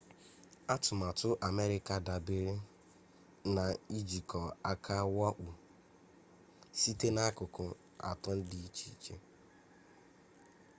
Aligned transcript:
atụmatụ 0.73 1.27
amerịka 1.47 1.95
dabeere 2.07 2.53
na 3.55 3.65
ijikọ 3.97 4.41
aka 4.71 4.95
wakpoo 5.17 5.57
site 6.79 7.07
n'akụkụ 7.15 7.63
atọ 8.09 8.31
dị 8.49 8.57
iche 8.67 8.85
iche 8.95 9.15